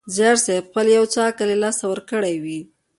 [0.15, 2.59] زیارصېب خپل یو څه عقل له لاسه ورکړی وي.